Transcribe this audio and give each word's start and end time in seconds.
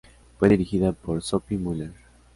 Fue 0.39 0.49
dirigida 0.49 0.93
por 0.93 1.21
Sophie 1.21 1.59
Muller. 1.59 1.91